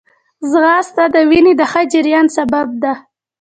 [0.51, 2.93] ځغاسته د وینې د ښه جریان سبب ده